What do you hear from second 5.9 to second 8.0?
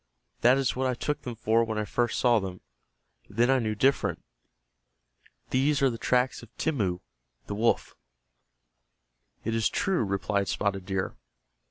the tracks of Timmeu, the wolf."